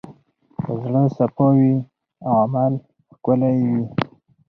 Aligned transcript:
که 0.61 0.71
زړه 0.83 1.03
صفا 1.17 1.47
وي، 1.57 1.73
عمل 2.39 2.73
ښکلی 3.15 3.55
وي. 3.69 3.83